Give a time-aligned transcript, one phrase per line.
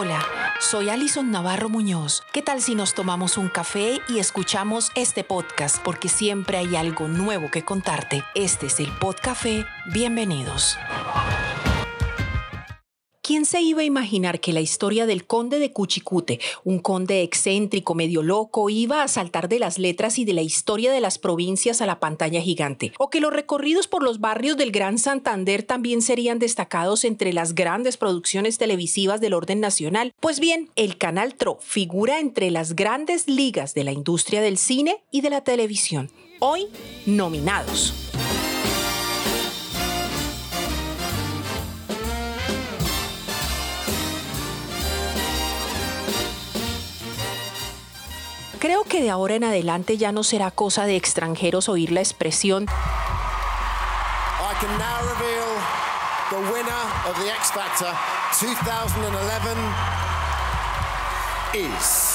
[0.00, 0.24] Hola,
[0.60, 2.22] soy Alison Navarro Muñoz.
[2.32, 5.82] ¿Qué tal si nos tomamos un café y escuchamos este podcast?
[5.82, 8.22] Porque siempre hay algo nuevo que contarte.
[8.36, 9.66] Este es el Podcafé.
[9.92, 10.78] Bienvenidos.
[13.38, 17.94] ¿Quién se iba a imaginar que la historia del conde de Cuchicute, un conde excéntrico,
[17.94, 21.80] medio loco, iba a saltar de las letras y de la historia de las provincias
[21.80, 22.92] a la pantalla gigante?
[22.98, 27.54] ¿O que los recorridos por los barrios del Gran Santander también serían destacados entre las
[27.54, 30.14] grandes producciones televisivas del orden nacional?
[30.18, 35.04] Pues bien, el Canal TRO figura entre las grandes ligas de la industria del cine
[35.12, 36.10] y de la televisión.
[36.40, 36.66] Hoy,
[37.06, 38.07] nominados.
[48.58, 52.64] Creo que de ahora en adelante ya no será cosa de extranjeros oír la expresión
[52.64, 52.66] I
[54.60, 55.46] can now reveal
[56.30, 57.94] the winner of the X Factor
[58.40, 59.56] 2011
[61.54, 62.07] is.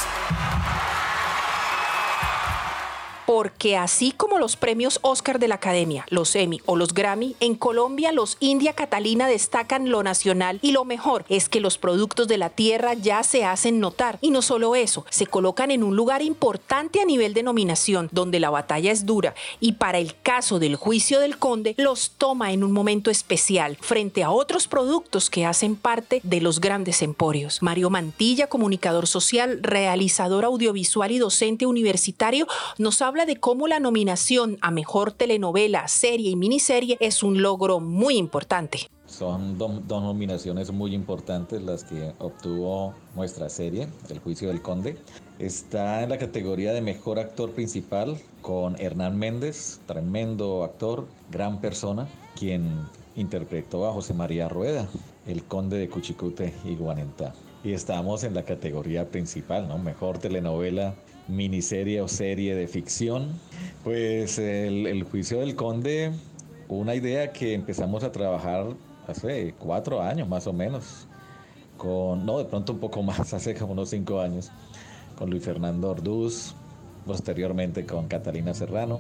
[3.34, 7.56] Porque así como los premios Oscar de la Academia, los Emmy o los Grammy, en
[7.56, 12.38] Colombia los India Catalina destacan lo nacional y lo mejor es que los productos de
[12.38, 14.20] la tierra ya se hacen notar.
[14.22, 18.40] Y no solo eso, se colocan en un lugar importante a nivel de nominación, donde
[18.40, 22.64] la batalla es dura y para el caso del juicio del conde los toma en
[22.64, 27.64] un momento especial frente a otros productos que hacen parte de los grandes emporios.
[27.64, 32.45] Mario Mantilla, comunicador social, realizador audiovisual y docente universitario,
[32.78, 37.80] nos habla de cómo la nominación a mejor telenovela, serie y miniserie es un logro
[37.80, 38.80] muy importante.
[39.06, 44.98] Son do- dos nominaciones muy importantes las que obtuvo nuestra serie, El Juicio del Conde.
[45.40, 52.08] Está en la categoría de Mejor Actor Principal con Hernán Méndez, tremendo actor, gran persona,
[52.40, 54.88] quien interpretó a José María Rueda,
[55.28, 57.34] el Conde de Cuchicute y Guanentá.
[57.64, 59.78] Y estamos en la categoría principal, ¿no?
[59.78, 60.96] Mejor telenovela,
[61.28, 63.30] miniserie o serie de ficción.
[63.84, 66.12] Pues el, Juicio del Conde,
[66.68, 68.68] una idea que empezamos a trabajar
[69.08, 71.08] hace cuatro años más o menos,
[71.78, 74.52] con, no, de pronto un poco más, hace como unos cinco años,
[75.18, 76.56] con Luis Fernando Orduz,
[77.06, 79.00] posteriormente con Catalina Serrano,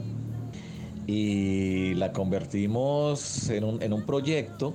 [1.07, 4.73] y la convertimos en un, en un proyecto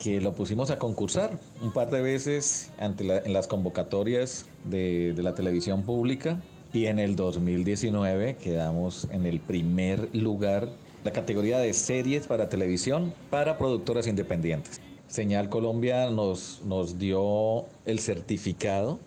[0.00, 5.12] que lo pusimos a concursar un par de veces ante la- en las convocatorias de,
[5.12, 6.40] de la televisión pública
[6.72, 10.68] y en el 2019 quedamos en el primer lugar,
[11.04, 14.80] la categoría de series para televisión para productoras independientes.
[15.06, 18.98] Señal Colombia nos, nos dio el certificado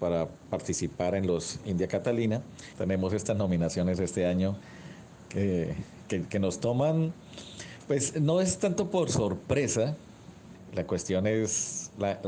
[0.00, 2.42] para participar en los India Catalina.
[2.76, 4.56] Tenemos estas nominaciones este año
[5.30, 5.72] que,
[6.08, 7.12] que- que nos toman,
[7.88, 9.96] pues no es tanto por sorpresa,
[10.72, 12.18] la cuestión es la,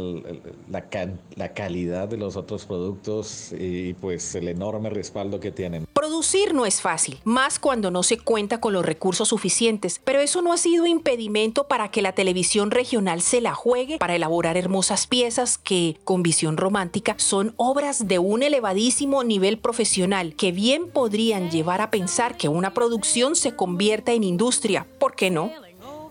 [0.68, 5.86] la- la calidad de los otros productos y pues el enorme respaldo que tienen.
[5.94, 10.42] Producir no es fácil, más cuando no se cuenta con los recursos suficientes, pero eso
[10.42, 15.06] no ha sido impedimento para que la televisión regional se la juegue para elaborar hermosas
[15.06, 21.50] piezas que, con visión romántica, son obras de un elevadísimo nivel profesional que bien podrían
[21.50, 24.86] llevar a pensar que una producción se convierta en industria.
[24.98, 25.50] ¿Por qué no?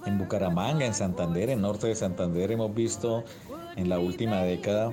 [0.05, 3.23] En Bucaramanga, en Santander, en norte de Santander hemos visto
[3.75, 4.91] en la última década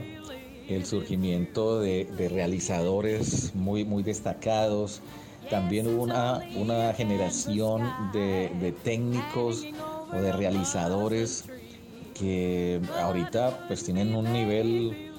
[0.68, 5.02] el surgimiento de, realizadores muy, destacados.
[5.50, 9.66] También hubo una, una generación de, de técnicos
[10.12, 11.44] o de realizadores
[12.14, 15.12] que ahorita pues tienen un nivel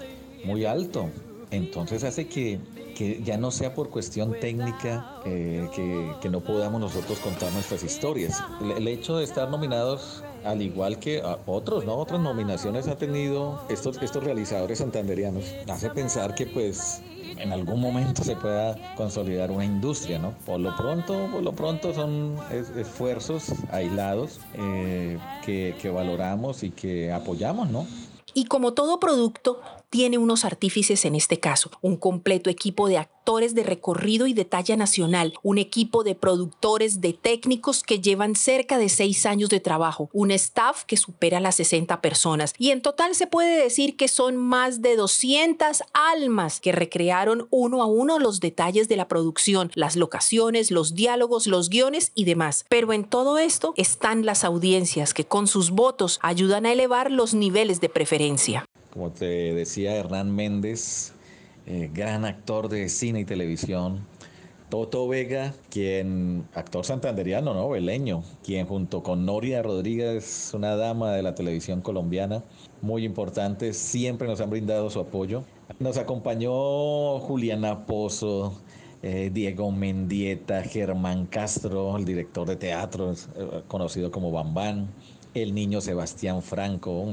[0.46, 1.10] muy alto.
[1.52, 2.60] Entonces hace que,
[2.96, 7.84] que ya no sea por cuestión técnica eh, que, que no podamos nosotros contar nuestras
[7.84, 8.42] historias.
[8.78, 11.96] El, hecho de estar nominados, al igual que a otros, ¿no?
[11.98, 17.02] Otras nominaciones ha tenido estos, estos realizadores santanderianos, hace pensar que pues
[17.38, 20.34] en algún momento se pueda consolidar una industria, ¿no?
[20.46, 26.72] Por lo pronto, por lo pronto son es- esfuerzos aislados eh, que, que valoramos y
[26.72, 27.86] que apoyamos, ¿no?
[28.34, 29.62] Y como todo producto,
[29.92, 34.46] tiene unos artífices en este caso, un completo equipo de actores de recorrido y de
[34.46, 39.60] talla nacional, un equipo de productores, de técnicos que llevan cerca de seis años de
[39.60, 44.08] trabajo, un staff que supera las 60 personas y en total se puede decir que
[44.08, 49.72] son más de 200 almas que recrearon uno a uno los detalles de la producción,
[49.76, 52.66] las locaciones, los diálogos, los guiones y demás.
[52.70, 57.34] Pero en todo esto están las audiencias que con sus votos ayudan a elevar los
[57.34, 58.21] niveles de preferencia.
[58.92, 61.14] Como te decía, Hernán Méndez,
[61.66, 64.06] eh, gran actor de cine y televisión,
[64.70, 67.70] Toto Vega, quien, actor santanderiano, ¿no?
[67.70, 72.44] Veleño, quien junto con Noria Rodríguez, una dama de la televisión colombiana,
[72.82, 75.44] muy importante, siempre nos han brindado su apoyo.
[75.80, 78.62] Nos acompañó Juliana Pozo,
[79.04, 84.90] eh, Diego Mendieta, Germán Castro, el director de teatro, eh, conocido como Bambán,
[85.34, 87.06] el niño Sebastián Franco,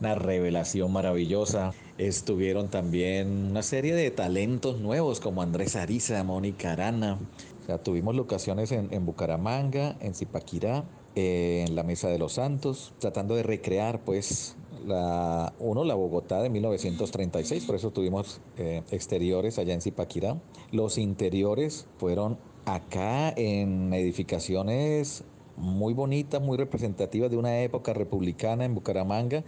[0.00, 1.72] una revelación maravillosa.
[1.98, 7.18] Estuvieron también una serie de talentos nuevos como Andrés Ariza, Mónica Arana.
[7.62, 12.92] O sea, tuvimos locaciones en, en Bucaramanga, en Zipaquirá, en la Mesa de los Santos,
[12.98, 14.56] tratando de recrear pues
[14.86, 20.36] la, uno, la Bogotá de 1936, por eso tuvimos eh, exteriores allá en Zipaquirá.
[20.72, 25.24] Los interiores fueron acá en edificaciones
[25.56, 29.44] muy bonitas, muy representativas de una época republicana en Bucaramanga.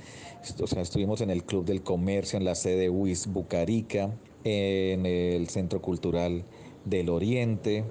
[0.60, 4.10] O sea, estuvimos en el Club del Comercio, en la sede UIS Bucarica,
[4.44, 6.44] en el Centro Cultural
[6.84, 7.84] del Oriente,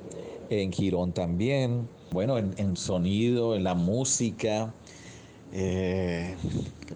[0.49, 1.87] en Girón también.
[2.11, 4.73] Bueno, en, sonido, en la música,
[5.51, 6.35] eh,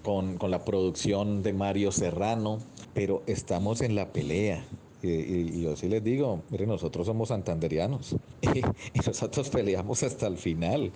[0.03, 2.59] con, con la producción de Mario Serrano,
[2.93, 4.63] pero estamos en la pelea.
[5.01, 8.61] Y, yo sí les digo, miren, nosotros somos santanderianos y,
[9.05, 10.91] nosotros peleamos hasta el final.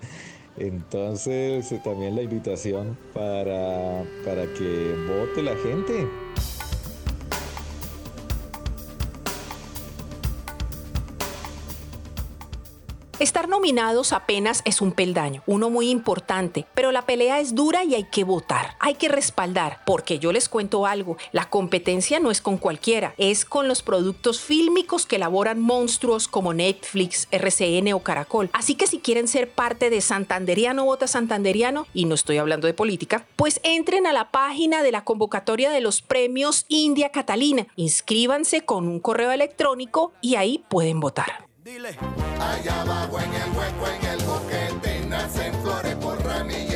[0.57, 6.07] Entonces, también la invitación para, para que vote la gente.
[13.24, 17.96] Estar nominados apenas es un peldaño, uno muy importante, pero la pelea es dura y
[17.96, 22.42] hay que votar, hay que respaldar, porque yo les cuento algo, la competencia no es
[22.42, 28.50] con cualquiera, es con los productos fílmicos que elaboran monstruos como Netflix, RCN o Caracol.
[28.52, 32.74] Así que si quieren ser parte de Santanderiano Vota Santanderiano, y no estoy hablando de
[32.74, 38.66] política, pues entren a la página de la convocatoria de los premios India Catalina, inscríbanse
[38.66, 41.52] con un correo electrónico y ahí pueden votar.
[41.63, 41.95] Dile.
[42.42, 46.73] Allá abajo en el hueco, en el boquete, nacen flores por ramillete,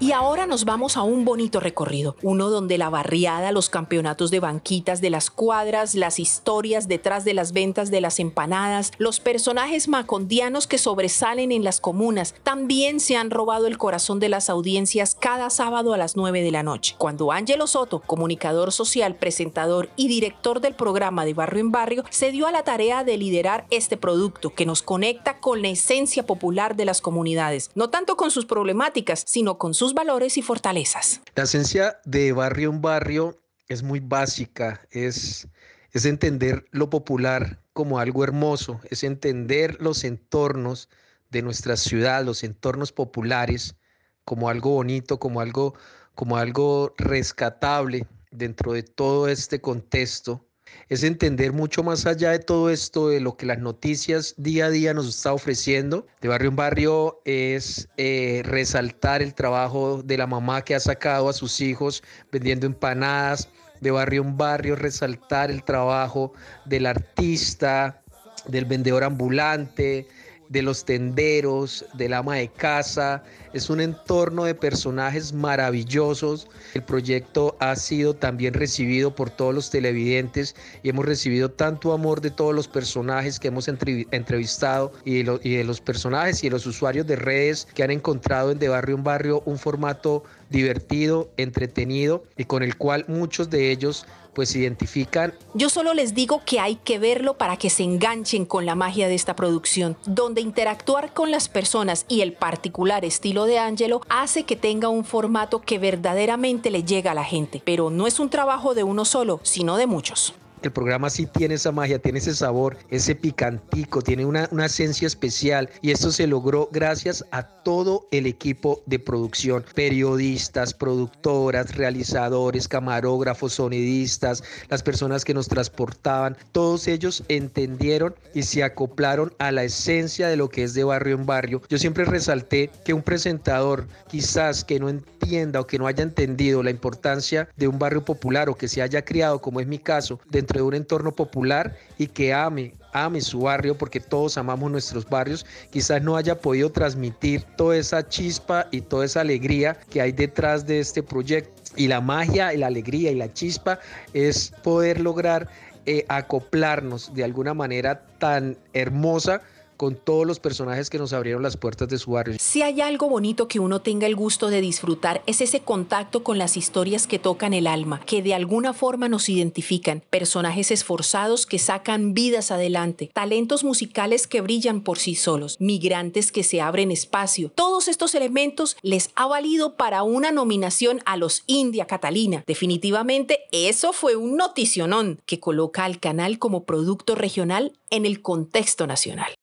[0.00, 4.40] y ahora nos vamos a un bonito recorrido, uno donde la barriada, los campeonatos de
[4.40, 9.88] banquitas de las cuadras, las historias detrás de las ventas de las empanadas, los personajes
[9.88, 15.16] macondianos que sobresalen en las comunas, también se han robado el corazón de las audiencias
[15.18, 20.08] cada sábado a las 9 de la noche, cuando Ángelo Soto, comunicador social, presentador y
[20.08, 23.96] director del programa de Barrio en Barrio, se dio a la tarea de liderar este
[23.96, 28.46] producto que nos conecta con la esencia popular de las comunidades, no tanto con sus
[28.46, 31.20] problemáticas, sino con sus valores y fortalezas.
[31.34, 33.38] La esencia de barrio en barrio
[33.68, 35.48] es muy básica, es,
[35.92, 40.88] es entender lo popular como algo hermoso, es entender los entornos
[41.30, 43.76] de nuestra ciudad, los entornos populares
[44.24, 45.74] como algo bonito, como algo,
[46.14, 50.46] como algo rescatable dentro de todo este contexto
[50.88, 54.70] es entender mucho más allá de todo esto, de lo que las noticias día a
[54.70, 56.06] día nos está ofreciendo.
[56.20, 61.28] De barrio en barrio es eh, resaltar el trabajo de la mamá que ha sacado
[61.28, 63.48] a sus hijos vendiendo empanadas.
[63.80, 66.32] De barrio en barrio resaltar el trabajo
[66.64, 68.02] del artista,
[68.46, 70.08] del vendedor ambulante,
[70.54, 73.24] de los tenderos, del ama de casa.
[73.52, 76.48] Es un entorno de personajes maravillosos.
[76.74, 80.54] El proyecto ha sido también recibido por todos los televidentes
[80.84, 85.80] y hemos recibido tanto amor de todos los personajes que hemos entrevistado y de, los
[85.80, 89.42] personajes y de los usuarios de redes que han encontrado en De Barrio en Barrio
[89.46, 90.22] un formato
[90.54, 95.32] divertido, entretenido y con el cual muchos de ellos pues identifican.
[95.54, 99.08] Yo solo les digo que hay que verlo para que se enganchen con la magia
[99.08, 104.44] de esta producción, donde interactuar con las personas y el particular estilo de Angelo hace
[104.44, 108.28] que tenga un formato que verdaderamente le llega a la gente, pero no es un
[108.28, 110.34] trabajo de uno solo, sino de muchos.
[110.64, 115.06] El programa sí tiene esa magia, tiene ese sabor, ese picantico, tiene una, una esencia
[115.06, 122.66] especial y esto se logró gracias a todo el equipo de producción, periodistas, productoras, realizadores,
[122.66, 129.64] camarógrafos, sonidistas, las personas que nos transportaban, todos ellos entendieron y se acoplaron a la
[129.64, 131.60] esencia de lo que es de barrio en barrio.
[131.68, 136.62] Yo siempre resalté que un presentador quizás que no entienda o que no haya entendido
[136.62, 140.20] la importancia de un barrio popular o que se haya criado, como es mi caso,
[140.30, 145.08] dentro de un entorno popular y que ame, ame su barrio, porque todos amamos nuestros
[145.08, 150.12] barrios, quizás no haya podido transmitir toda esa chispa y toda esa alegría que hay
[150.12, 151.52] detrás de este proyecto.
[151.76, 153.80] Y la magia y la alegría y la chispa
[154.12, 155.48] es poder lograr
[155.86, 159.42] eh, acoplarnos de alguna manera tan hermosa
[159.76, 162.36] con todos los personajes que nos abrieron las puertas de su barrio.
[162.38, 166.38] Si hay algo bonito que uno tenga el gusto de disfrutar, es ese contacto con
[166.38, 171.58] las historias que tocan el alma, que de alguna forma nos identifican, personajes esforzados que
[171.58, 177.50] sacan vidas adelante, talentos musicales que brillan por sí solos, migrantes que se abren espacio.
[177.54, 182.44] Todos estos elementos les ha valido para una nominación a los India Catalina.
[182.46, 188.86] Definitivamente eso fue un noticionón que coloca al canal como producto regional en el contexto
[188.86, 189.34] nacional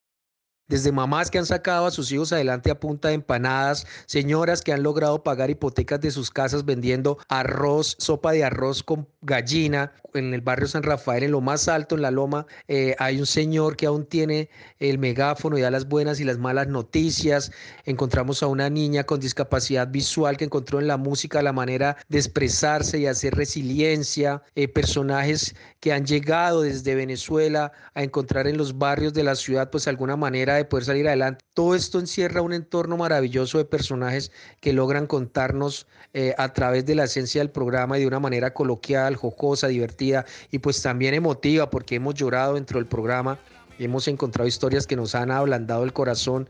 [0.71, 4.71] desde mamás que han sacado a sus hijos adelante a punta de empanadas, señoras que
[4.71, 9.91] han logrado pagar hipotecas de sus casas vendiendo arroz, sopa de arroz con gallina.
[10.13, 13.25] En el barrio San Rafael, en lo más alto, en la loma, eh, hay un
[13.25, 14.49] señor que aún tiene
[14.79, 17.51] el megáfono y da las buenas y las malas noticias.
[17.85, 22.17] Encontramos a una niña con discapacidad visual que encontró en la música la manera de
[22.17, 24.43] expresarse y hacer resiliencia.
[24.55, 29.69] Eh, personajes que han llegado desde Venezuela a encontrar en los barrios de la ciudad,
[29.69, 31.43] pues alguna manera de poder salir adelante.
[31.53, 36.95] Todo esto encierra un entorno maravilloso de personajes que logran contarnos eh, a través de
[36.95, 41.69] la esencia del programa y de una manera coloquial, jocosa, divertida y pues también emotiva
[41.69, 43.39] porque hemos llorado dentro del programa.
[43.79, 46.47] Hemos encontrado historias que nos han ablandado el corazón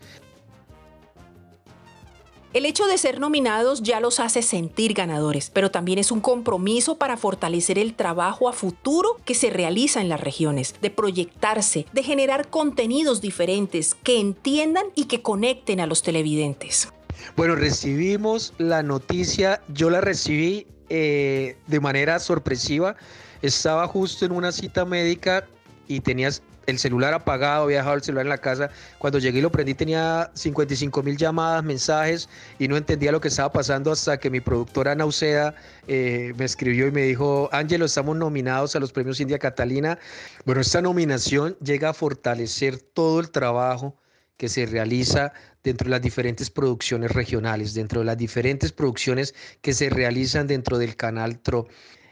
[2.53, 6.97] el hecho de ser nominados ya los hace sentir ganadores, pero también es un compromiso
[6.97, 12.03] para fortalecer el trabajo a futuro que se realiza en las regiones, de proyectarse, de
[12.03, 16.89] generar contenidos diferentes que entiendan y que conecten a los televidentes.
[17.37, 22.97] Bueno, recibimos la noticia, yo la recibí eh, de manera sorpresiva,
[23.41, 25.47] estaba justo en una cita médica
[25.87, 26.41] y tenías
[26.71, 28.69] el celular apagado, había dejado el celular en la casa.
[28.97, 33.27] Cuando llegué y lo prendí tenía 55 mil llamadas, mensajes y no entendía lo que
[33.27, 35.53] estaba pasando hasta que mi productora Nauceda
[35.87, 39.99] eh, me escribió y me dijo, Ángelo, estamos nominados a los premios India Catalina.
[40.45, 43.95] Bueno, esta nominación llega a fortalecer todo el trabajo
[44.37, 49.73] que se realiza dentro de las diferentes producciones regionales, dentro de las diferentes producciones que
[49.73, 51.67] se realizan dentro del canal TRO.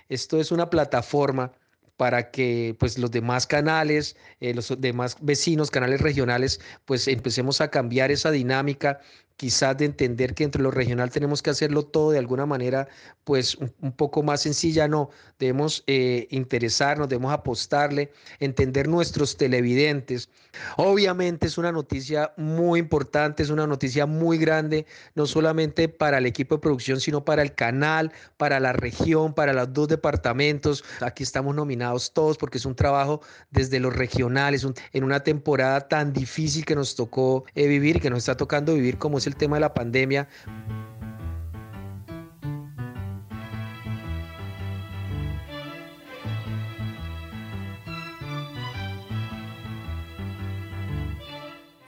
[0.10, 1.52] Esto es una plataforma
[2.00, 7.70] para que pues los demás canales, eh, los demás vecinos, canales regionales, pues empecemos a
[7.70, 9.02] cambiar esa dinámica
[9.40, 12.90] quizás de entender que entre lo regional tenemos que hacerlo todo de alguna manera,
[13.24, 20.28] pues un, poco más sencilla, no, debemos eh, interesarnos, debemos apostarle, entender nuestros televidentes.
[20.76, 26.26] Obviamente es una noticia muy importante, es una noticia muy grande, no solamente para el
[26.26, 30.84] equipo de producción, sino para el canal, para la región, para los dos departamentos.
[31.00, 36.12] Aquí estamos nominados todos porque es un trabajo desde los regionales, en una temporada tan
[36.12, 39.56] difícil que nos tocó eh, vivir que nos está tocando vivir como es el tema
[39.56, 40.28] de la pandemia.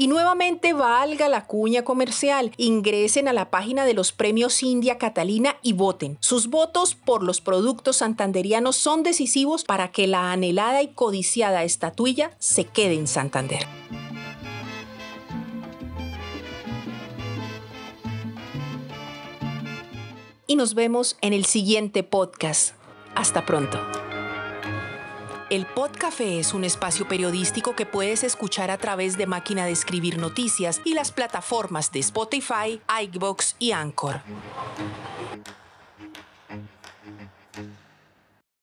[0.01, 2.51] Y nuevamente valga la cuña comercial.
[2.57, 6.17] Ingresen a la página de los premios India Catalina y voten.
[6.21, 12.31] Sus votos por los productos santanderianos son decisivos para que la anhelada y codiciada estatuilla
[12.39, 13.67] se quede en Santander.
[20.51, 22.75] Y nos vemos en el siguiente podcast.
[23.15, 23.79] Hasta pronto.
[25.49, 30.17] El Podcafé es un espacio periodístico que puedes escuchar a través de máquina de escribir
[30.17, 34.23] noticias y las plataformas de Spotify, iBox y Anchor.